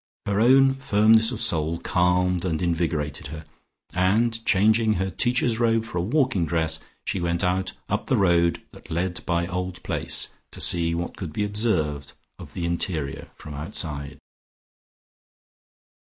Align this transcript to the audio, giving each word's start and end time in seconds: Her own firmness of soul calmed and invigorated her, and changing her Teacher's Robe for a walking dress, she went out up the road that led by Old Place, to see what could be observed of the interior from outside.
Her 0.25 0.39
own 0.39 0.73
firmness 0.73 1.29
of 1.31 1.39
soul 1.41 1.77
calmed 1.77 2.43
and 2.43 2.59
invigorated 2.63 3.27
her, 3.27 3.45
and 3.93 4.43
changing 4.47 4.93
her 4.93 5.11
Teacher's 5.11 5.59
Robe 5.59 5.85
for 5.85 5.99
a 5.99 6.01
walking 6.01 6.43
dress, 6.47 6.79
she 7.05 7.19
went 7.21 7.43
out 7.43 7.73
up 7.87 8.07
the 8.07 8.17
road 8.17 8.63
that 8.71 8.89
led 8.89 9.23
by 9.27 9.45
Old 9.45 9.83
Place, 9.83 10.29
to 10.49 10.59
see 10.59 10.95
what 10.95 11.17
could 11.17 11.31
be 11.31 11.43
observed 11.45 12.13
of 12.39 12.55
the 12.55 12.65
interior 12.65 13.27
from 13.35 13.53
outside. 13.53 14.17